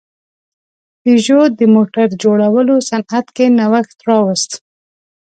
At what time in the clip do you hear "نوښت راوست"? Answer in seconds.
3.57-4.51